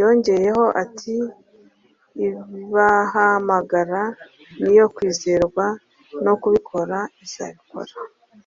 Yongeyeho 0.00 0.64
ati, 0.82 1.14
“Ibahamagara 2.26 4.02
ni 4.60 4.70
iyo 4.74 4.86
kwizerwa; 4.94 5.66
no 6.24 6.32
kubikora 6.40 6.98
izabikora.” 7.24 7.94